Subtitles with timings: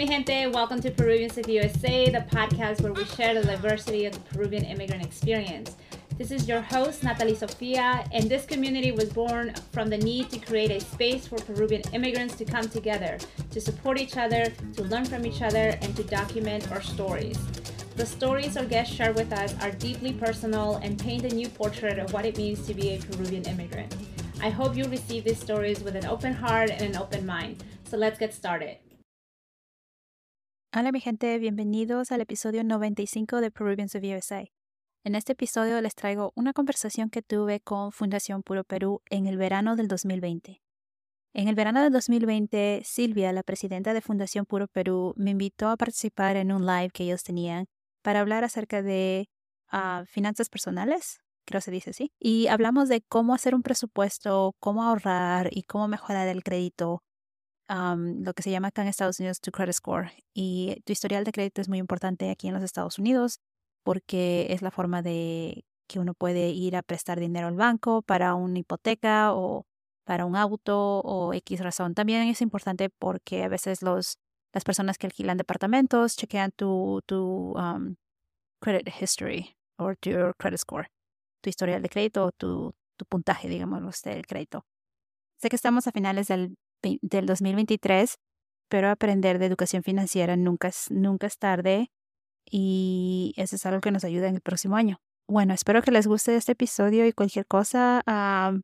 [0.00, 0.46] mi gente.
[0.46, 4.64] Welcome to Peruvians of USA, the podcast where we share the diversity of the Peruvian
[4.64, 5.76] immigrant experience.
[6.16, 10.38] This is your host, Nathalie Sofia, and this community was born from the need to
[10.38, 13.18] create a space for Peruvian immigrants to come together,
[13.50, 17.38] to support each other, to learn from each other, and to document our stories.
[17.96, 21.98] The stories our guests share with us are deeply personal and paint a new portrait
[21.98, 23.94] of what it means to be a Peruvian immigrant.
[24.40, 27.62] I hope you receive these stories with an open heart and an open mind.
[27.84, 28.78] So let's get started.
[30.72, 34.44] Hola mi gente, bienvenidos al episodio 95 de Peruvians of USA.
[35.02, 39.36] En este episodio les traigo una conversación que tuve con Fundación Puro Perú en el
[39.36, 40.62] verano del 2020.
[41.34, 45.76] En el verano del 2020, Silvia, la presidenta de Fundación Puro Perú, me invitó a
[45.76, 47.66] participar en un live que ellos tenían
[48.00, 49.28] para hablar acerca de
[49.72, 54.84] uh, finanzas personales, creo se dice así, y hablamos de cómo hacer un presupuesto, cómo
[54.84, 57.02] ahorrar y cómo mejorar el crédito
[57.70, 60.10] lo que se llama acá en Estados Unidos tu credit score.
[60.34, 63.38] Y tu historial de crédito es muy importante aquí en los Estados Unidos
[63.84, 68.34] porque es la forma de que uno puede ir a prestar dinero al banco para
[68.34, 69.66] una hipoteca o
[70.04, 71.94] para un auto o X razón.
[71.94, 74.18] También es importante porque a veces los,
[74.52, 77.54] las personas que alquilan departamentos chequean tu, tu
[78.60, 80.88] credit history o tu credit score,
[81.40, 84.64] tu historial de crédito o tu, tu puntaje, digamos, del crédito.
[85.40, 88.16] Sé que estamos a finales del del 2023,
[88.68, 91.90] pero aprender de educación financiera nunca es, nunca es tarde
[92.50, 94.98] y eso es algo que nos ayuda en el próximo año.
[95.28, 98.60] Bueno, espero que les guste este episodio y cualquier cosa, uh,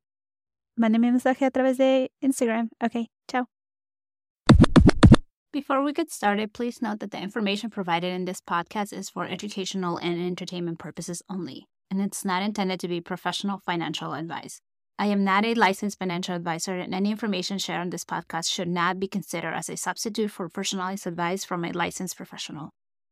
[0.76, 2.70] mándenme un mensaje a través de Instagram.
[2.80, 3.48] Ok, chao.
[5.52, 9.24] Before we get started, please note that the information provided in this podcast is for
[9.24, 14.60] educational and entertainment purposes only, and it's not intended to be professional financial advice.
[14.98, 18.68] I am not a licensed financial advisor, and any information shared on this podcast should
[18.68, 22.70] not be considered as a substitute for personalized advice from a licensed professional.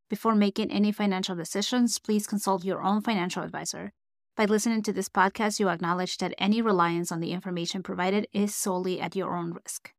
[0.09, 3.93] Before making any financial decisions, please consult your own financial advisor.
[4.35, 8.55] By listening to this podcast, you acknowledge that any reliance on the information provided is
[8.55, 9.93] solely at your own risk.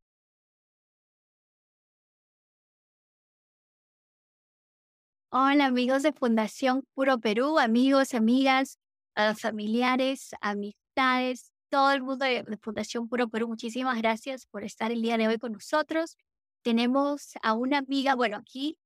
[5.32, 8.78] Hola amigos de Fundación Puro Perú, amigos, amigas,
[9.18, 15.02] uh, familiares, amistades, todo el mundo de, Fundación Puro Perú, muchísimas gracias por estar el
[15.02, 16.18] día de hoy con nosotros.
[16.62, 18.78] Tenemos a una amiga, bueno, aquí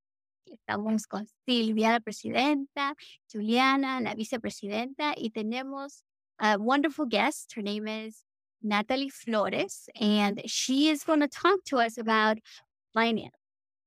[0.45, 2.95] estamos con Silvia, la presidenta,
[3.31, 6.03] Juliana, la vicepresidenta, y tenemos
[6.39, 7.53] a wonderful guest.
[7.55, 8.23] Her name is
[8.61, 12.37] Natalie Flores, and she is going to talk to us about
[12.93, 13.35] finance,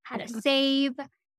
[0.04, 0.92] how to save.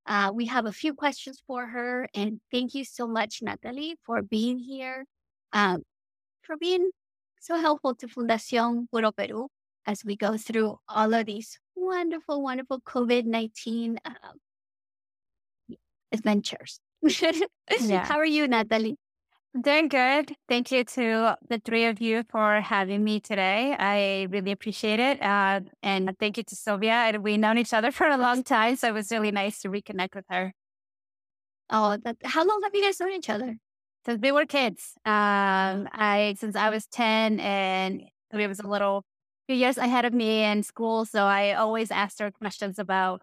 [0.05, 4.21] Uh, we have a few questions for her, and thank you so much, Natalie, for
[4.21, 5.05] being here,
[5.53, 5.83] um,
[6.41, 6.91] for being
[7.43, 9.47] so helpful to Fundación Puro Perú
[9.85, 15.75] as we go through all of these wonderful, wonderful COVID 19 um,
[16.13, 16.79] adventures.
[17.81, 18.05] yeah.
[18.05, 18.95] How are you, Nathalie?
[19.59, 20.33] Doing good.
[20.47, 23.75] Thank you to the three of you for having me today.
[23.77, 25.21] I really appreciate it.
[25.21, 27.19] Uh, and thank you to Silvia.
[27.21, 30.15] We've known each other for a long time, so it was really nice to reconnect
[30.15, 30.53] with her.
[31.69, 33.57] Oh, that, how long have you guys known each other?
[34.05, 34.93] Since we were kids.
[35.05, 39.05] Um, I since I was ten, and he was a little
[39.47, 43.21] few years ahead of me in school, so I always asked her questions about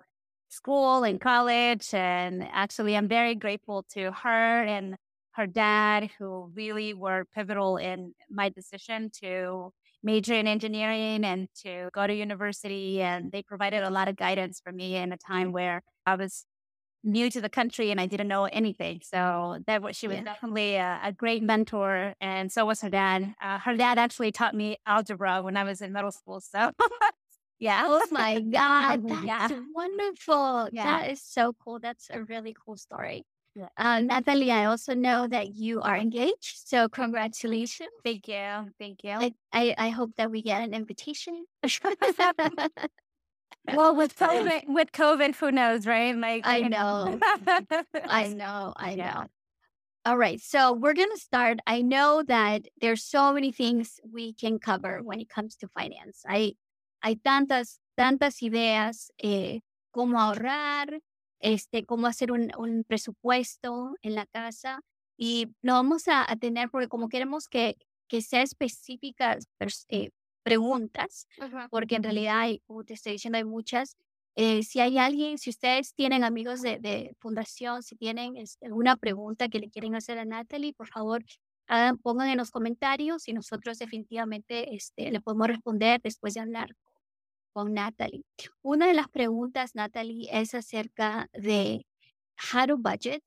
[0.48, 1.94] school and college.
[1.94, 4.96] And actually, I'm very grateful to her and
[5.32, 11.90] her dad, who really were pivotal in my decision to major in engineering and to
[11.92, 13.00] go to university.
[13.02, 16.44] And they provided a lot of guidance for me in a time where I was
[17.02, 19.00] new to the country and I didn't know anything.
[19.02, 20.24] So that was she was yeah.
[20.24, 23.34] definitely a, a, great mentor, and so was her dad.
[23.40, 26.40] Uh, her dad actually taught me algebra when I was in middle school.
[26.40, 26.72] So.
[27.58, 27.84] yeah.
[27.86, 29.08] Oh my God.
[29.08, 29.48] That's yeah.
[29.74, 30.68] wonderful.
[30.72, 30.84] Yeah.
[30.84, 31.78] That is so cool.
[31.78, 33.24] That's a really cool story.
[33.54, 33.68] Yeah.
[33.76, 36.68] Uh, Nathalie, I also know that you are engaged.
[36.68, 37.90] So congratulations.
[38.04, 38.70] Thank you.
[38.78, 39.10] Thank you.
[39.10, 41.44] I, I, I hope that we get an invitation.
[43.74, 46.16] well, with COVID, with COVID, who knows, right?
[46.16, 47.18] Like, I know,
[48.06, 49.24] I know, I know.
[50.06, 51.60] All right, so we're gonna start.
[51.66, 56.22] I know that there's so many things we can cover when it comes to finance.
[56.26, 56.56] Hay,
[57.04, 59.60] hay tantas, tantas ideas, eh,
[59.94, 61.00] cómo ahorrar,
[61.40, 64.80] este, cómo hacer un, un presupuesto en la casa
[65.18, 67.76] y lo vamos a, a tener porque como queremos que,
[68.08, 69.38] que sea específica,
[69.88, 70.10] eh,
[70.42, 71.26] preguntas,
[71.70, 73.96] porque en realidad, hay, como te estoy diciendo, hay muchas.
[74.36, 79.48] Eh, si hay alguien, si ustedes tienen amigos de, de fundación, si tienen alguna pregunta
[79.48, 81.24] que le quieren hacer a Natalie, por favor,
[81.66, 86.76] hagan, pongan en los comentarios y nosotros definitivamente este, le podemos responder después de hablar
[87.52, 88.24] con Natalie.
[88.62, 91.86] Una de las preguntas, Natalie, es acerca de
[92.52, 93.22] how to budget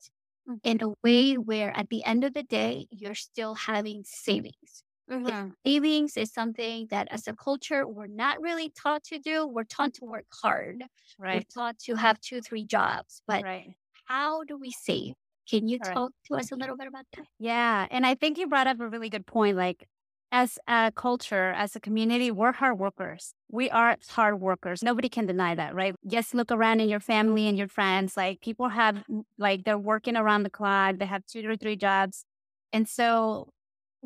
[0.62, 4.84] in a way where at the end of the day, you're still having savings.
[5.10, 5.50] Mm-hmm.
[5.66, 9.46] Savings is something that as a culture, we're not really taught to do.
[9.46, 10.84] We're taught to work hard.
[11.18, 11.46] Right.
[11.56, 13.22] We're taught to have two, three jobs.
[13.26, 13.74] But right.
[14.06, 15.14] how do we save?
[15.48, 17.26] Can you talk to us a little bit about that?
[17.38, 17.86] Yeah.
[17.90, 19.56] And I think you brought up a really good point.
[19.58, 19.86] Like,
[20.32, 23.34] as a culture, as a community, we're hard workers.
[23.52, 24.82] We are hard workers.
[24.82, 25.94] Nobody can deny that, right?
[26.08, 28.16] Just look around in your family and your friends.
[28.16, 29.04] Like people have,
[29.38, 30.96] like they're working around the clock.
[30.98, 32.24] They have two or three jobs,
[32.72, 33.52] and so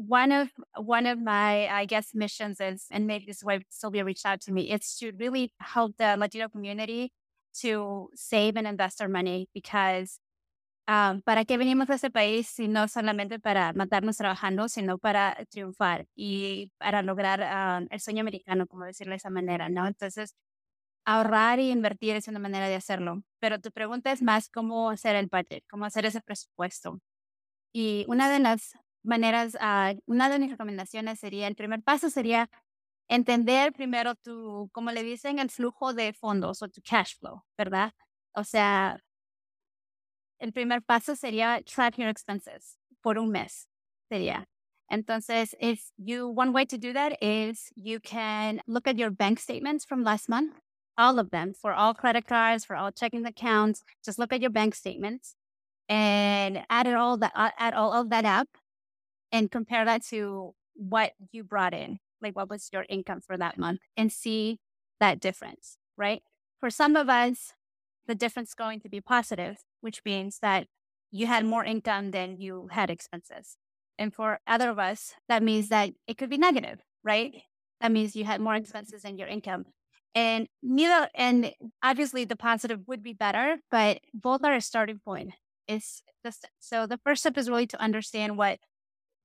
[0.07, 4.05] one of one of my, I guess, missions is, and maybe this is why Silvia
[4.05, 7.13] reached out to me, it's to really help the Latino community
[7.63, 10.21] to save and invest their money because
[10.89, 15.37] Um, ¿Para qué venimos a ese país si no solamente para matarnos trabajando, sino para
[15.51, 17.41] triunfar y para lograr
[17.83, 19.87] um, el sueño americano, como decirlo de esa manera, ¿no?
[19.87, 20.35] Entonces,
[21.07, 23.23] ahorrar y invertir es una manera de hacerlo.
[23.41, 27.01] Pero tu pregunta es más cómo hacer el budget, cómo hacer ese presupuesto.
[27.73, 28.73] Y una de las
[29.09, 32.49] maneras, uh, una de mis recomendaciones sería, el primer paso sería
[33.09, 37.93] entender primero tu, como le dicen, el flujo de fondos o tu cash flow, ¿verdad?
[38.35, 38.99] O sea,
[40.39, 43.69] el primer paso sería track your expenses por un mes.
[44.11, 44.47] Sería.
[44.91, 49.39] Entonces, if you, one way to do that is you can look at your bank
[49.39, 50.55] statements from last month,
[50.97, 53.83] all of them for all credit cards, for all checking accounts.
[54.05, 55.35] Just look at your bank statements
[55.89, 58.49] and add it all that, add all of that up
[59.33, 63.59] and compare that to what you brought in, like what was your income for that
[63.59, 64.59] month and see
[65.01, 66.23] that difference, right?
[66.61, 67.53] For some of us,
[68.07, 70.67] the difference is going to be positive which means that
[71.11, 73.57] you had more income than you had expenses.
[73.99, 77.35] And for other of us, that means that it could be negative, right?
[77.81, 79.67] That means you had more expenses than your income.
[80.15, 81.53] And neither, and
[81.83, 85.33] obviously the positive would be better, but both are a starting point.
[85.67, 88.59] It's just, so the first step is really to understand what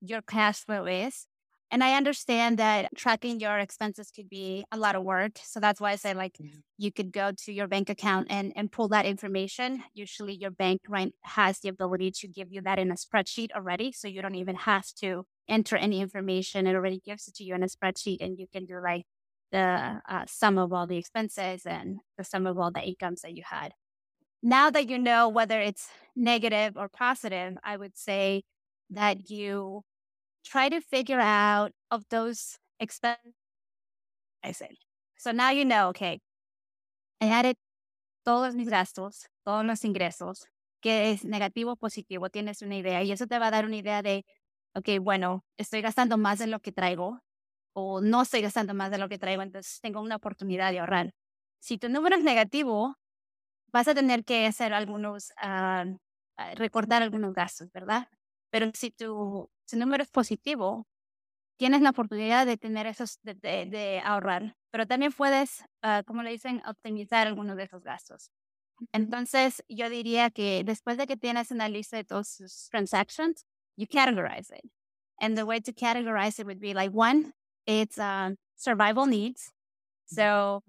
[0.04, 1.28] your cash flow is
[1.74, 5.40] and I understand that tracking your expenses could be a lot of work.
[5.44, 6.60] So that's why I say like mm-hmm.
[6.78, 9.84] you could go to your bank account and, and pull that information.
[9.96, 13.92] Usually your bank right has the ability to give you that in a spreadsheet already.
[13.92, 16.68] So you don't even have to enter any information.
[16.68, 19.06] It already gives it to you in a spreadsheet and you can do like
[19.52, 23.36] the uh, sum of all the expenses and the sum of all the incomes that
[23.36, 23.74] you had.
[24.44, 28.44] Now that you know whether it's negative or positive, I would say
[28.92, 29.82] that you
[30.44, 33.34] try to figure out of those expenses.
[35.18, 36.20] So now you know, okay,
[37.22, 37.56] I added
[38.26, 40.48] todos mis gastos, todos los ingresos,
[40.82, 44.02] que es negativo positivo, tienes una idea y eso te va a dar una idea
[44.02, 44.26] de,
[44.76, 47.20] ok, bueno, estoy gastando más de lo que traigo
[47.74, 51.12] o no estoy gastando más de lo que traigo, entonces tengo una oportunidad de ahorrar.
[51.60, 52.96] Si tu número es negativo,
[53.74, 55.98] vas a tener que hacer algunos, uh,
[56.56, 58.08] recordar algunos gastos, ¿verdad?
[58.54, 60.86] Pero si tu si número es positivo,
[61.58, 66.22] tienes la oportunidad de tener esos, de, de, de ahorrar, pero también puedes, uh, como
[66.22, 68.30] le dicen, optimizar algunos de esos gastos.
[68.92, 73.44] Entonces, yo diría que después de que tienes una lista de todos sus transactions,
[73.76, 74.70] you categorize it.
[75.20, 77.34] And the way to categorize it would be like one,
[77.66, 79.52] it's um, survival needs.
[80.06, 80.62] So,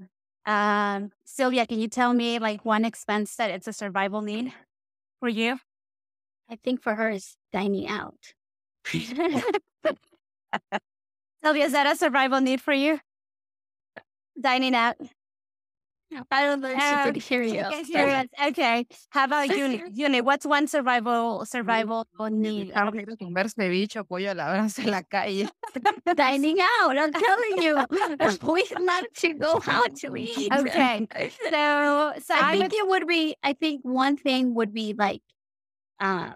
[0.46, 4.54] um, Sylvia, can you tell me like one expense that it's a survival need
[5.20, 5.58] for you?
[6.54, 8.14] I think for her is dining out.
[11.42, 13.00] Silvia, is that a survival need for you?
[14.40, 14.94] Dining out.
[16.30, 17.62] I don't know if she could hear you.
[17.64, 18.86] Okay, okay.
[19.10, 19.82] How about Uni?
[19.94, 21.44] Uni, what's one survival mm-hmm.
[21.44, 22.72] survival need?
[22.72, 25.48] comer ceviche pollo a la en la calle.
[26.14, 27.84] Dining out, I'm telling you.
[27.90, 30.52] we love to go out to eat.
[30.52, 31.08] Okay.
[31.50, 32.78] So so I, I think would...
[32.78, 35.22] it would be I think one thing would be like
[36.04, 36.34] um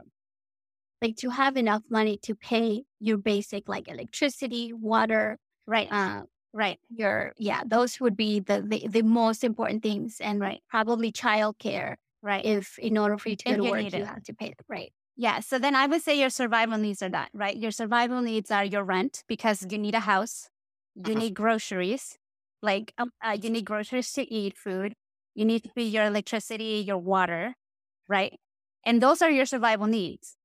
[1.01, 5.89] like to have enough money to pay your basic like electricity, water, right?
[5.91, 6.23] Uh,
[6.53, 6.79] right.
[6.91, 11.97] Your yeah, those would be the, the the most important things, and right, probably childcare,
[12.23, 12.45] right?
[12.45, 14.93] If in order for you to go to work, you have to pay right.
[15.17, 15.41] Yeah.
[15.41, 17.57] So then I would say your survival needs are that, right?
[17.57, 20.49] Your survival needs are your rent because you need a house,
[20.95, 21.19] you uh-huh.
[21.19, 22.19] need groceries,
[22.63, 24.95] like um, uh, you need groceries to eat food,
[25.35, 27.55] you need to pay your electricity, your water,
[28.09, 28.39] right?
[28.85, 30.37] And those are your survival needs.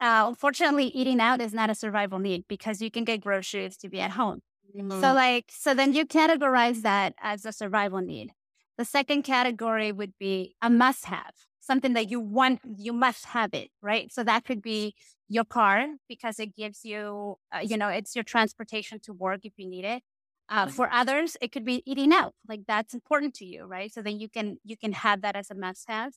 [0.00, 3.88] Uh, unfortunately, eating out is not a survival need because you can get groceries to
[3.88, 4.40] be at home.
[4.76, 5.00] Mm-hmm.
[5.00, 8.32] So, like, so then you categorize that as a survival need.
[8.78, 13.52] The second category would be a must have, something that you want, you must have
[13.52, 14.10] it, right?
[14.10, 14.94] So that could be
[15.28, 19.52] your car because it gives you, uh, you know, it's your transportation to work if
[19.58, 20.02] you need it.
[20.48, 22.34] Uh, for others, it could be eating out.
[22.48, 23.92] Like that's important to you, right?
[23.92, 26.14] So then you can you can have that as a must have.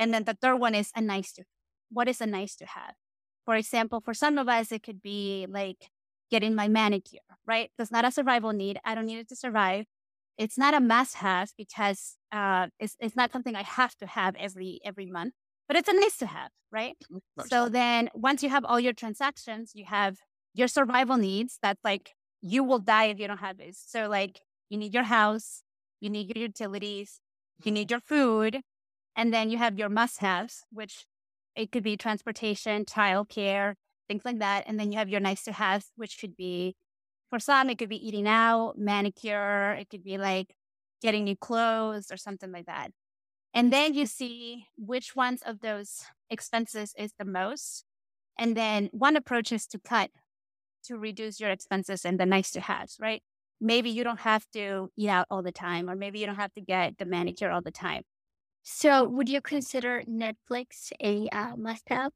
[0.00, 1.44] And then the third one is a nice to.
[1.90, 2.94] What is a nice to have?
[3.44, 5.90] For example, for some of us, it could be like
[6.30, 7.70] getting my manicure, right?
[7.76, 8.80] That's not a survival need.
[8.84, 9.84] I don't need it to survive.
[10.38, 14.36] It's not a must have because uh, it's, it's not something I have to have
[14.36, 15.34] every every month,
[15.68, 16.96] but it's a nice to have, right?
[17.48, 20.16] So then once you have all your transactions, you have
[20.54, 21.58] your survival needs.
[21.62, 23.82] That's like you will die if you don't have this.
[23.86, 24.40] So like
[24.70, 25.62] you need your house,
[26.00, 27.20] you need your utilities,
[27.64, 28.62] you need your food,
[29.20, 31.04] and then you have your must haves, which
[31.54, 33.74] it could be transportation, childcare,
[34.08, 34.64] things like that.
[34.66, 36.74] And then you have your nice to haves, which could be
[37.28, 40.54] for some, it could be eating out, manicure, it could be like
[41.02, 42.92] getting new clothes or something like that.
[43.52, 47.84] And then you see which ones of those expenses is the most.
[48.38, 50.10] And then one approach is to cut
[50.84, 53.22] to reduce your expenses and the nice to haves, right?
[53.60, 56.54] Maybe you don't have to eat out all the time, or maybe you don't have
[56.54, 58.04] to get the manicure all the time.
[58.62, 62.12] So, would you consider Netflix a uh, must-have?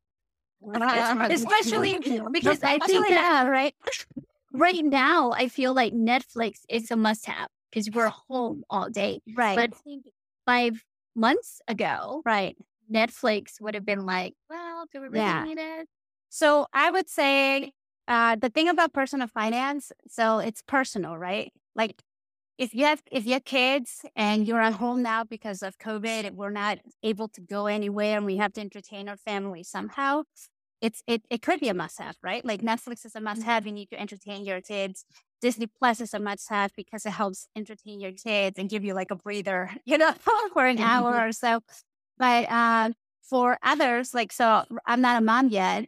[1.31, 1.99] Especially
[2.33, 3.75] because I think that right
[4.53, 9.21] right now, I feel like Netflix is a must-have because we're home all day.
[9.37, 10.05] right, But I think
[10.47, 10.85] five
[11.15, 12.57] months ago, right.
[12.93, 15.45] Netflix would have been like, "Well, do we really Yeah.
[15.45, 15.89] need it?"
[16.31, 17.73] So I would say
[18.09, 21.53] uh, the thing about personal finance, so it's personal, right?
[21.75, 22.03] Like
[22.59, 26.27] if you have if you have kids and you're at home now because of COVID,
[26.27, 30.23] and we're not able to go anywhere, and we have to entertain our family somehow.
[30.81, 32.45] It's it it could be a must have, right?
[32.45, 33.67] Like Netflix is a must have.
[33.67, 35.05] You need to entertain your kids.
[35.41, 38.95] Disney Plus is a must have because it helps entertain your kids and give you
[38.95, 40.13] like a breather, you know,
[40.53, 41.61] for an hour or so.
[42.19, 42.95] But um,
[43.29, 45.87] for others, like so, I'm not a mom yet.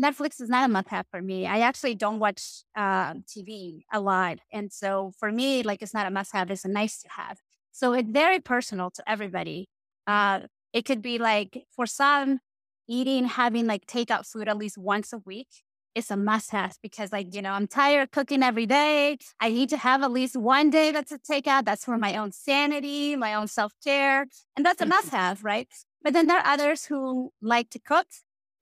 [0.00, 1.46] Netflix is not a must have for me.
[1.46, 4.38] I actually don't watch uh, TV a lot.
[4.52, 7.38] And so for me, like it's not a must have, it's a nice to have.
[7.72, 9.68] So it's very personal to everybody.
[10.06, 10.40] Uh,
[10.72, 12.40] it could be like for some,
[12.88, 15.48] eating, having like takeout food at least once a week
[15.94, 19.16] is a must have because like, you know, I'm tired of cooking every day.
[19.40, 21.64] I need to have at least one day that's a takeout.
[21.64, 24.26] That's for my own sanity, my own self care.
[24.56, 25.68] And that's a must have, right?
[26.02, 28.06] But then there are others who like to cook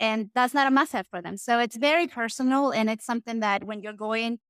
[0.02, 1.36] and that's not a must have for them.
[1.38, 4.40] So it's very personal and it's something that when you're going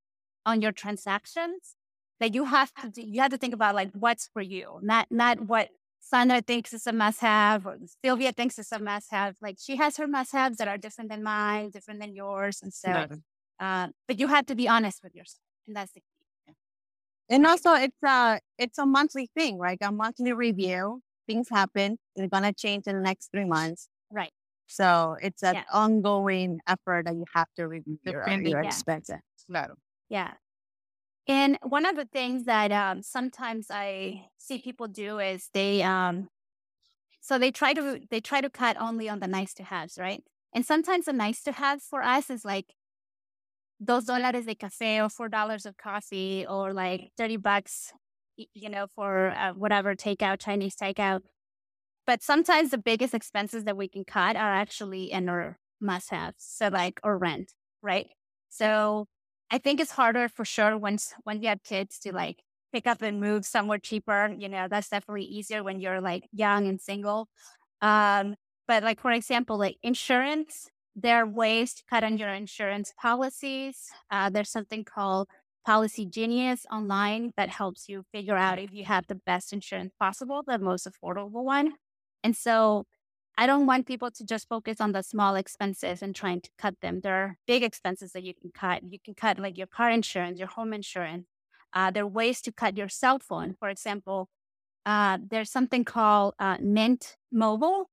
[0.47, 1.77] on your transactions,
[2.21, 5.09] that you have to do, you have to think about like what's for you, not
[5.11, 5.69] not what
[6.01, 9.37] Sandra thinks is a must have or Silvia thinks is a must have.
[9.43, 12.61] Like she has her must haves that are different than mine, different than yours.
[12.63, 13.23] And so Claro.
[13.61, 15.43] uh, but you have to be honest with yourself.
[15.69, 16.07] And that's the key.
[17.29, 19.79] And also, it's a it's a monthly thing, right?
[19.81, 21.01] A monthly review.
[21.27, 21.99] Things happen.
[22.17, 23.89] They're gonna change in the next three months.
[24.73, 25.65] So it's an Yeah.
[25.73, 28.69] ongoing effort that you have to review your, Depending- your Yeah.
[28.69, 29.21] expenses.
[29.47, 29.75] Claro.
[30.09, 30.35] Yeah.
[31.29, 36.29] And one of the things that um, sometimes I see people do is they um,
[37.21, 40.25] so they try to they try to cut only on the nice to haves, right?
[40.55, 42.75] And sometimes the nice to haves for us is like
[43.79, 47.93] those dollars de café or four dollars of coffee or like thirty bucks,
[48.37, 51.21] you know, for uh, whatever takeout, Chinese takeout.
[52.07, 56.45] But sometimes the biggest expenses that we can cut are actually in our must haves,
[56.45, 58.09] so like or rent, right?
[58.49, 59.07] So
[59.51, 62.43] I think it's harder for sure once when you have kids to like
[62.73, 64.35] pick up and move somewhere cheaper.
[64.37, 67.29] You know, that's definitely easier when you're like young and single.
[67.81, 68.37] Um,
[68.69, 73.89] but like for example, like insurance, there are ways to cut on your insurance policies.
[74.11, 75.29] Uh, there's something called
[75.67, 80.43] Policy Genius online that helps you figure out if you have the best insurance possible,
[80.47, 81.75] the most affordable one.
[82.25, 82.87] And so
[83.37, 86.75] I don't want people to just focus on the small expenses and trying to cut
[86.83, 87.01] them.
[87.01, 88.83] There are big expenses that you can cut.
[88.89, 91.27] You can cut like your car insurance, your home insurance.
[91.73, 93.57] Uh, there are ways to cut your cell phone.
[93.59, 94.29] For example,
[94.85, 97.89] uh, there's something called uh, Mint Mobile,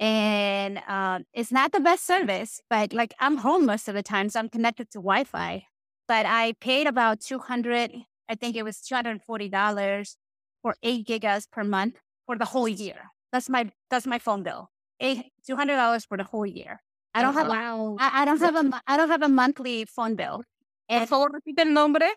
[0.00, 4.30] and uh, it's not the best service, but like I'm home most of the time,
[4.30, 5.66] so I'm connected to Wi-Fi.
[6.08, 7.92] But I paid about 200,
[8.28, 10.16] I think it was $240
[10.62, 13.10] for eight gigas per month for the whole year.
[13.32, 14.70] That's my that's my phone bill.
[15.00, 16.80] Eight two hundred dollars for the whole year.
[17.14, 17.96] I don't have wow.
[17.98, 20.42] I, I don't have a I don't have a monthly phone bill.
[20.88, 22.08] Por And favor, repite el nombre.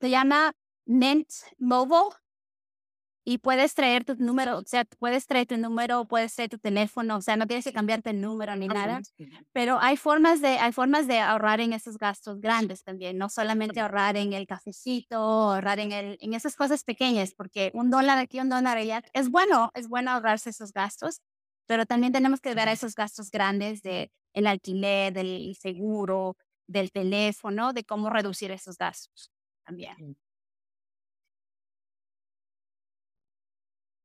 [0.00, 0.52] se llama
[0.86, 1.28] Mint
[1.60, 2.12] Mobile.
[3.24, 7.16] Y puedes traer tu número, o sea, puedes traer tu número, puedes traer tu teléfono,
[7.16, 9.00] o sea, no tienes que cambiarte el número ni nada.
[9.52, 13.80] Pero hay formas de, hay formas de ahorrar en esos gastos grandes también, no solamente
[13.80, 18.40] ahorrar en el cafecito, ahorrar en, el, en esas cosas pequeñas, porque un dólar aquí,
[18.40, 21.20] un dólar allá, es bueno, es bueno ahorrarse esos gastos,
[21.66, 26.36] pero también tenemos que ver a esos gastos grandes de el alquiler, del seguro,
[26.66, 29.30] del teléfono, de cómo reducir esos gastos
[29.64, 29.96] también.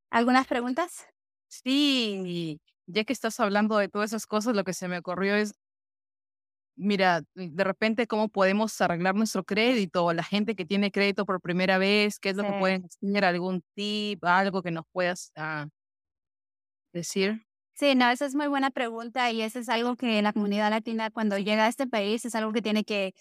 [0.10, 1.06] ¿Algunas preguntas?
[1.48, 5.54] Sí, ya que estás hablando de todas esas cosas, lo que se me ocurrió es,
[6.76, 11.78] mira, de repente cómo podemos arreglar nuestro crédito, la gente que tiene crédito por primera
[11.78, 15.68] vez, qué es lo que pueden hacer, algún tip, algo que nos puedas ah,
[16.94, 17.46] decir.
[17.74, 21.12] Sí, no, esa es muy buena pregunta y eso es algo que la comunidad latina
[21.12, 23.14] cuando llega a este país es algo que tiene que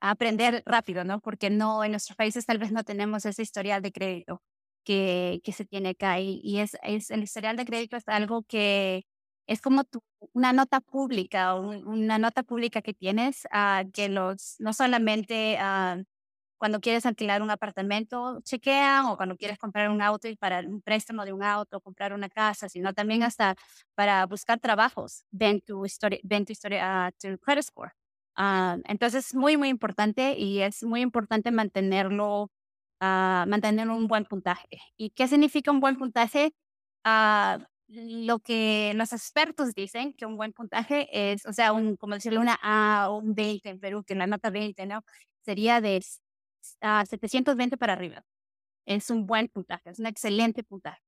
[0.00, 1.20] aprender rápido, ¿no?
[1.20, 4.42] Porque no, en nuestros países tal vez no tenemos ese historial de crédito
[4.84, 8.42] que, que se tiene acá y, y es, es el historial de crédito es algo
[8.44, 9.04] que
[9.46, 10.00] es como tu,
[10.32, 15.98] una nota pública, un- una nota pública que tienes ah, que los, no solamente ah,
[16.58, 20.80] cuando quieres alquilar un apartamento chequean o cuando quieres comprar un auto y para un
[20.82, 23.56] préstamo de un auto, comprar una casa, sino también hasta
[23.96, 27.92] para buscar trabajos, ven tu historia, ven tu historia, ah, tu credit score.
[28.36, 32.50] Ah, entonces es muy, muy importante y es muy importante mantenerlo,
[33.02, 34.68] ah, mantener un buen puntaje.
[34.98, 36.54] ¿Y qué significa un buen puntaje?
[37.04, 42.14] Ah, lo que los expertos dicen que un buen puntaje es, o sea, un, como
[42.14, 45.02] decirle una A o un 20 en Perú, que la nota 20, ¿no?
[45.44, 46.20] Sería de s-
[46.82, 48.24] ah, 720 para arriba.
[48.86, 51.00] Es un buen puntaje, es un excelente puntaje.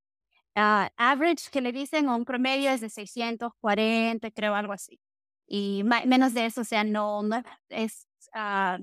[0.56, 5.00] Ah, average que le dicen o un promedio es de 640, creo, algo así.
[5.48, 8.78] Y menos de eso, o sea, no, no es, ah,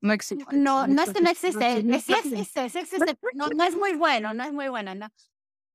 [0.00, 0.56] No existe.
[0.56, 1.96] no, no es que no existe, existe.
[1.96, 5.08] es- sí existe, sí existe, no, no es muy bueno, no es muy bueno, ¿no?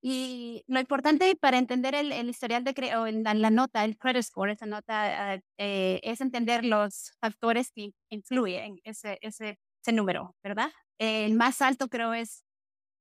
[0.01, 3.97] Y lo importante para entender el, el historial de o el- la, la nota, el
[3.97, 9.91] credit score, esa nota, ah, eh, es entender los factores que influyen ese, ese, ese
[9.93, 10.71] número, ¿verdad?
[10.99, 12.43] El más alto creo es,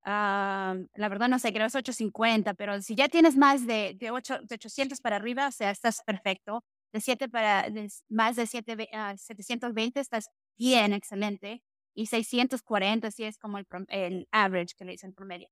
[0.04, 4.10] ah, la verdad no sé, creo es 850, pero si ya tienes más de, de,
[4.10, 6.64] 8, de 800 para arriba, o sea, estás perfecto.
[6.92, 11.62] De 7 para, de más de 7, ve- ah, 720 estás bien, excelente.
[11.94, 15.48] Y 640 sí es como el, el average que le dicen promedio.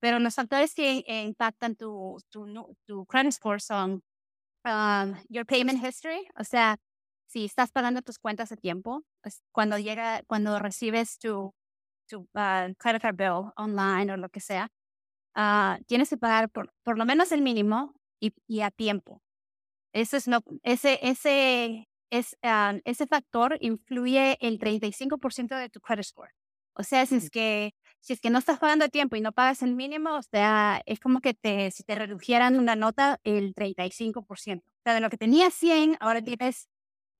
[0.00, 2.46] Pero los factores que impactan tu, tu,
[2.86, 4.02] tu credit score son
[4.64, 6.76] um, your payment history, o sea,
[7.26, 9.02] si estás pagando tus cuentas a tiempo,
[9.52, 11.52] cuando llega, cuando recibes tu,
[12.08, 14.68] tu ah, credit card bill online o lo que sea,
[15.34, 19.22] ah, tienes que pagar por, por lo menos el mínimo y, y a tiempo.
[19.92, 21.88] Eso es no, ese, ese,
[22.18, 26.30] es, ah, ese factor influye el 35% de tu credit score.
[26.74, 29.32] O sea, si es que si es que no estás pagando a tiempo y no
[29.32, 33.54] pagas el mínimo, o sea, es como que te, si te redujeran una nota el
[33.54, 34.58] 35%.
[34.60, 36.68] O sea, de lo que tenías 100, ahora tienes,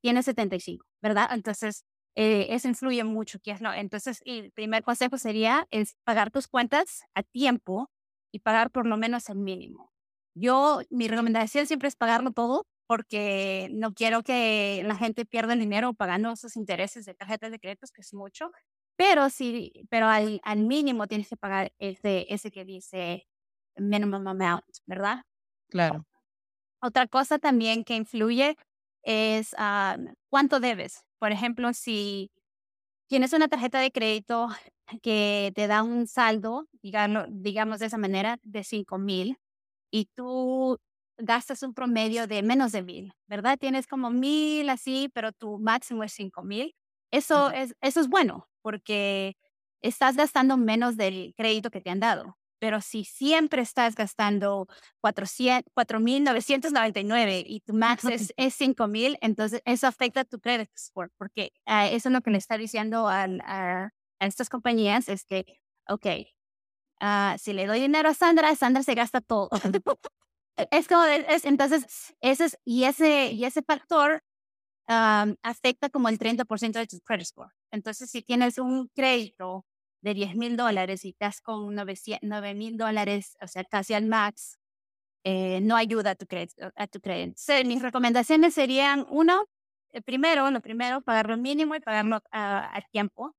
[0.02, 1.30] tienes 75, ¿verdad?
[1.32, 1.84] Entonces,
[2.16, 3.38] eh, eso influye mucho.
[3.42, 3.72] ¿qué es lo?
[3.72, 7.90] Entonces, el primer consejo sería es pagar tus cuentas a tiempo
[8.32, 9.90] y pagar por lo menos el mínimo.
[10.34, 15.60] Yo, mi recomendación siempre es pagarlo todo porque no quiero que la gente pierda el
[15.60, 18.50] dinero pagando esos intereses de tarjetas de créditos, que es mucho.
[18.96, 23.26] Pero sí, pero al, al mínimo tienes que pagar ese, ese que dice
[23.76, 25.22] minimum amount, ¿verdad?
[25.68, 26.04] Claro.
[26.80, 28.56] Otra cosa también que influye
[29.02, 29.96] es ah,
[30.28, 31.04] cuánto debes.
[31.18, 32.30] Por ejemplo, si
[33.08, 34.48] tienes una tarjeta de crédito
[35.02, 39.38] que te da un saldo, digamos, digamos de esa manera, de 5 mil
[39.90, 40.78] y tú
[41.18, 43.58] gastas un promedio de menos de mil, ¿verdad?
[43.58, 46.74] Tienes como mil así, pero tu máximo es 5 mil.
[47.10, 49.36] Eso, es, eso es bueno porque
[49.82, 52.36] estás gastando menos del crédito que te han dado.
[52.58, 54.66] Pero si siempre estás gastando
[55.00, 61.52] 400 4.999 y tu max es, es 5.000, entonces eso afecta tu credit score, porque
[61.66, 65.44] ah, eso es lo que le está diciendo a, a estas compañías, es que,
[65.88, 66.06] ok,
[67.00, 69.48] ah, si le doy dinero a Sandra, Sandra se gasta todo.
[70.56, 74.22] es como, es, entonces, ese es, y, ese, y ese factor
[74.86, 77.52] afecta como el 30% de tu credit score.
[77.70, 79.64] Entonces, si tienes un crédito
[80.02, 84.58] de 10 mil dólares y estás con 9 mil dólares, o sea, casi al max,
[85.24, 86.70] eh, no ayuda a tu crédito.
[86.76, 87.34] A tu crédito.
[87.38, 89.46] So, mis recomendaciones serían, uno,
[89.92, 93.34] eh, primero, lo primero, pagar lo mínimo y pagarlo a tiempo.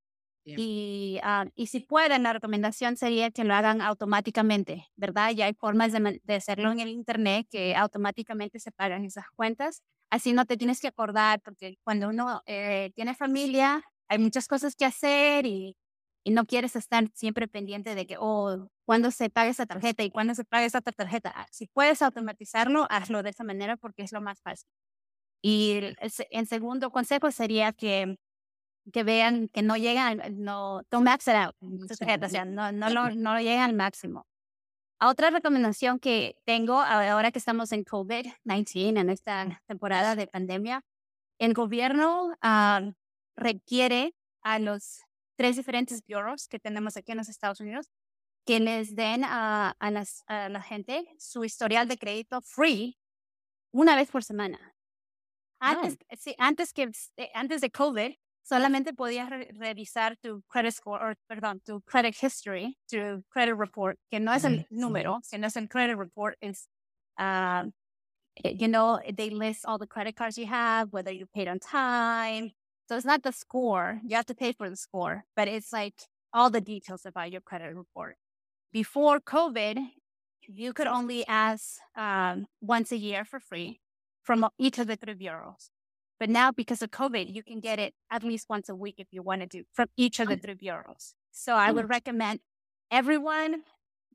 [0.53, 5.31] Y, ah, y si pueden, la recomendación sería que lo hagan automáticamente, ¿verdad?
[5.31, 9.81] Ya hay formas de, de hacerlo en el Internet que automáticamente se pagan esas cuentas.
[10.09, 14.75] Así no te tienes que acordar, porque cuando uno eh, tiene familia, hay muchas cosas
[14.75, 15.75] que hacer y,
[16.23, 20.11] y no quieres estar siempre pendiente de que, oh, cuándo se paga esa tarjeta y
[20.11, 21.31] cuándo se paga esa tarjeta.
[21.35, 24.69] Ah, Si puedes automatizarlo, hazlo de esa manera porque es lo más fácil.
[25.41, 25.97] Y el,
[26.31, 28.17] el segundo consejo sería que,
[28.91, 33.09] que vean que no llegan, no, don't max it out, o sea, no, no, lo,
[33.15, 34.25] no lo llegan al máximo.
[35.01, 40.83] Otra recomendación que tengo ahora que estamos en COVID-19, en esta temporada de pandemia,
[41.37, 42.81] el gobierno ah,
[43.35, 45.01] requiere a los
[45.35, 47.89] tres diferentes bureaus que tenemos aquí en los Estados Unidos
[48.45, 52.97] que les den a, a, las, a la gente su historial de crédito free
[53.71, 54.75] una vez por semana.
[55.59, 60.99] Antes, sí, antes, que, eh, antes de COVID, solamente podías re revisar tu credit score,
[61.01, 65.57] or, perdón, tu credit history, tu credit report, que no es el número, sino es
[65.57, 66.67] el credit report, es,
[67.17, 67.63] uh,
[68.43, 72.51] you know, they list all the credit cards you have, whether you paid on time.
[72.87, 73.99] So it's not the score.
[74.05, 75.95] You have to pay for the score, but it's like
[76.31, 78.17] all the details about your credit report.
[78.71, 79.79] Before COVID,
[80.47, 83.79] you could only ask um, once a year for free
[84.21, 85.71] from each of the three bureaus.
[86.19, 89.07] But now, because of COVID, you can get it at least once a week if
[89.11, 91.13] you want to do from each of the three bureaus.
[91.31, 92.39] So I would recommend
[92.89, 93.63] everyone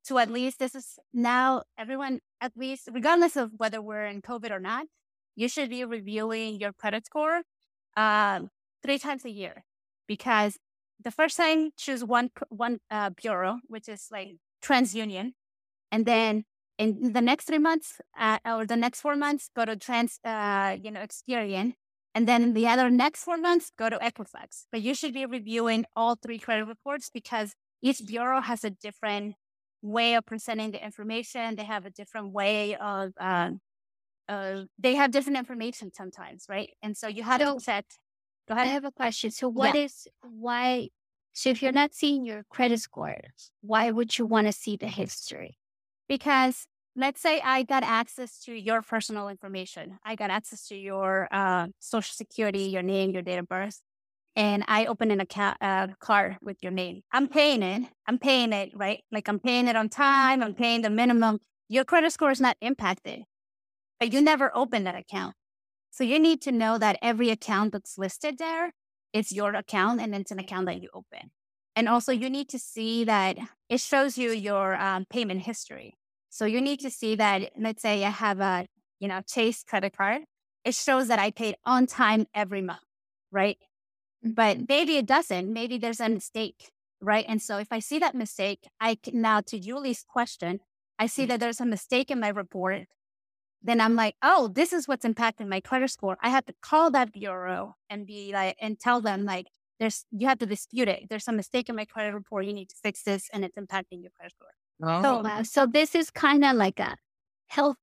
[0.06, 4.50] to at least, this is now everyone, at least, regardless of whether we're in COVID
[4.50, 4.86] or not,
[5.36, 7.42] you should be reviewing your credit score
[7.96, 8.48] um,
[8.82, 9.64] three times a year.
[10.06, 10.56] Because
[11.02, 15.32] the first time choose one one uh, bureau, which is like TransUnion,
[15.92, 16.44] and then
[16.78, 20.76] in the next three months uh, or the next four months, go to Trans, uh,
[20.82, 21.74] you know, Experian,
[22.14, 24.66] and then the other next four months, go to Equifax.
[24.72, 29.36] But you should be reviewing all three credit reports because each bureau has a different
[29.82, 31.56] way of presenting the information.
[31.56, 33.50] They have a different way of, uh,
[34.28, 36.70] uh, they have different information sometimes, right?
[36.82, 37.86] And so you have So- to set.
[38.48, 39.30] Go I have a question.
[39.30, 40.88] So what is why
[41.32, 43.16] so if you're not seeing your credit score,
[43.60, 45.56] why would you want to see the history?
[46.08, 46.66] because
[46.96, 49.98] let's say I got access to your personal information.
[50.04, 53.80] I got access to your uh, social security, your name, your date of birth,
[54.36, 57.02] and I open an account uh, card with your name.
[57.12, 57.88] I'm paying it.
[58.06, 59.02] I'm paying it, right?
[59.10, 60.42] Like I'm paying it on time.
[60.42, 61.38] I'm paying the minimum.
[61.68, 63.20] Your credit score is not impacted,
[63.98, 65.34] but you never opened that account.
[65.90, 68.72] So you need to know that every account that's listed there
[69.12, 71.30] is your account and it's an account that you open.
[71.76, 75.94] And also, you need to see that it shows you your um, payment history.
[76.30, 78.66] So you need to see that, let's say I have a,
[79.00, 80.22] you know, Chase credit card.
[80.64, 82.80] It shows that I paid on time every month,
[83.32, 83.58] right?
[84.22, 84.64] But mm-hmm.
[84.68, 85.52] maybe it doesn't.
[85.52, 87.24] Maybe there's a mistake, right?
[87.28, 90.60] And so if I see that mistake, I can now, to Julie's question,
[90.98, 91.30] I see mm-hmm.
[91.30, 92.84] that there's a mistake in my report.
[93.62, 96.16] Then I'm like, oh, this is what's impacting my credit score.
[96.22, 99.46] I have to call that bureau and be like, and tell them like,
[99.78, 101.08] there's, you have to dispute it.
[101.08, 102.44] There's a mistake in my credit report.
[102.44, 104.50] You need to fix this, and it's impacting your credit score.
[104.82, 105.02] Oh.
[105.02, 105.42] So wow.
[105.42, 106.96] So this is kind of like a
[107.48, 107.76] health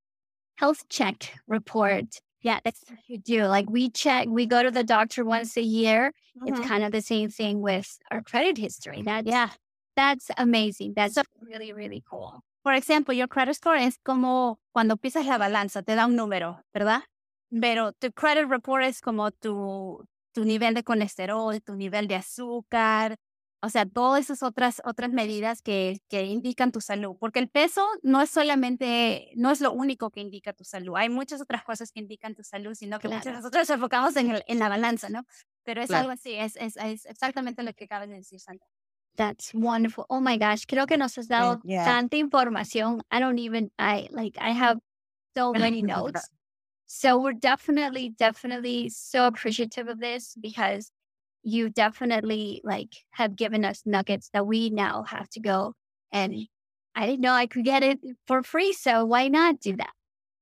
[0.56, 2.06] health check report.
[2.42, 3.46] Yeah, That's what you do.
[3.46, 6.12] Like we check, we go to the doctor once a year.
[6.46, 6.68] It's Mhm.
[6.68, 9.02] kind of the same thing with our credit history.
[9.04, 9.50] That's yeah.
[9.96, 10.94] that's amazing.
[10.96, 12.42] That's So- really, really cool.
[12.64, 16.60] Por ejemplo, your credit score es como cuando pisas la balanza, te da un número,
[16.74, 17.02] ¿verdad?
[17.50, 23.16] Pero tu credit report es como tu, tu nivel de colesterol, tu nivel de azúcar,
[23.62, 27.16] o sea, todas esas otras, otras medidas que, que indican tu salud.
[27.20, 30.96] Porque el peso no es solamente, no es lo único que indica tu salud.
[30.98, 33.32] Hay muchas otras cosas que indican tu salud, sino que Claro.
[33.32, 35.26] nosotros nos enfocamos en, el- en la balanza, ¿no?
[35.64, 36.02] Pero es Claro.
[36.02, 38.66] algo así, es, es, es exactamente lo que acabas de decir, Sandra.
[39.16, 40.06] That's wonderful.
[40.10, 40.66] Oh my gosh.
[40.68, 41.84] Creo que nos has dado yeah.
[41.84, 43.02] tanta información.
[43.12, 44.80] I don't even, I like, I have
[45.36, 46.30] so many notes.
[46.86, 50.92] So we're definitely, definitely so appreciative of this because
[51.44, 55.74] you definitely like have given us nuggets that we now have to go
[56.12, 56.48] and
[56.98, 58.74] I didn't know I could get it for free.
[58.74, 59.92] So why not do that?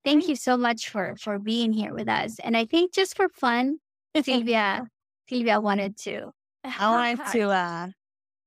[0.05, 2.39] Thank you so much for for being here with us.
[2.39, 3.79] And I think just for fun,
[4.23, 4.87] Silvia,
[5.27, 6.31] Silvia wanted to.
[6.63, 7.87] I wanted to uh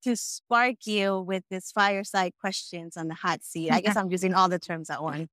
[0.04, 3.70] to spark you with this fireside questions on the hot seat.
[3.70, 5.28] I guess I'm using all the terms at once.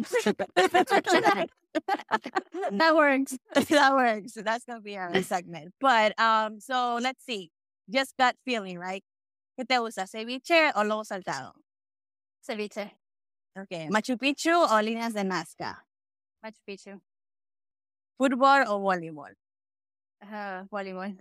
[2.72, 3.36] that works.
[3.68, 4.32] that works.
[4.34, 5.72] That's gonna be our segment.
[5.80, 7.50] But um, so let's see.
[7.88, 9.02] Just gut feeling, right?
[9.58, 11.52] ¿Qué te gusta, ceviche o lomo saltado?
[12.46, 12.92] Ceviche,
[13.58, 13.88] Okay.
[13.88, 15.84] Machu Picchu o líneas de Nazca?
[16.42, 17.00] Machu Picchu,
[18.18, 19.32] Fútbol o voleibol?
[20.22, 21.16] uh, voleibol,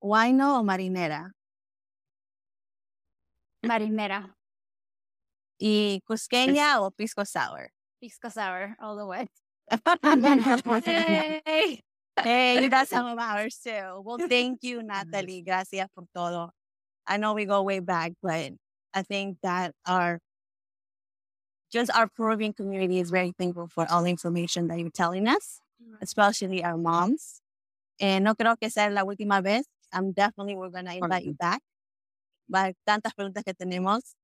[0.00, 1.32] Huayno o marinera?
[3.62, 4.34] marinera,
[5.60, 7.70] Y cusqueña o pisco sour?
[8.00, 9.28] pisco sour, all the way.
[10.84, 11.80] hey,
[12.22, 14.02] hey, you got some of ours too.
[14.02, 15.42] Well, thank you, Nathalie.
[15.42, 16.50] Gracias por todo.
[17.06, 18.52] I know we go way back, but
[18.94, 20.18] I think that our
[21.70, 25.60] just our Peruvian community is very thankful for all the information that you're telling us,
[25.80, 25.96] mm-hmm.
[26.02, 27.40] especially our moms.
[28.00, 29.64] And no creo que sea la última vez.
[29.92, 31.60] I'm definitely we're gonna invite you back.
[32.48, 34.14] But tantas preguntas que tenemos.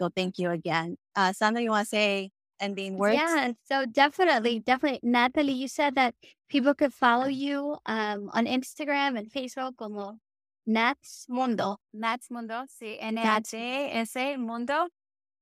[0.00, 0.96] So thank you again.
[1.14, 2.30] Uh, Sandra, you want to say
[2.60, 3.16] ending words?
[3.16, 5.00] Yeah, so definitely, definitely.
[5.02, 6.14] Nathalie, you said that
[6.48, 10.18] people could follow you um, on Instagram and Facebook como
[10.66, 11.78] Nats Mundo.
[11.92, 14.88] Nats Mundo, sí, N-H-S Mundo.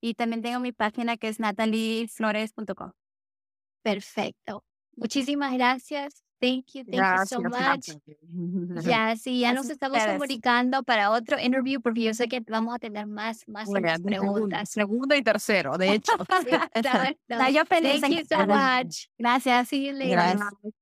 [0.03, 2.91] Y también tengo mi página que es natalieflores.com.
[3.83, 4.65] Perfecto.
[4.97, 6.23] Muchísimas gracias.
[6.43, 7.91] Thank you, thank you so much.
[8.85, 12.81] Ya, sí, ya nos estamos comunicando para otro interview porque yo sé que vamos a
[12.81, 13.69] tener más, más
[14.03, 14.71] preguntas.
[14.71, 16.13] Segundo y tercero, de hecho.
[17.29, 18.01] no, yo feliz.
[18.01, 19.09] Thank you so much.
[19.19, 19.69] Gracias.
[19.69, 20.17] See you later.
[20.17, 20.82] Gracias.